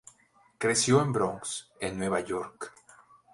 [0.57, 2.73] Creció en Bronx en Nueva York.